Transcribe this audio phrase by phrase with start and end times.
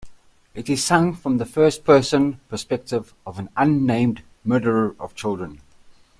[0.55, 5.61] It is sung from the first person perspective of an unnamed murderer of children.